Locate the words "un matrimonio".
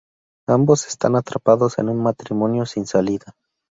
1.87-2.65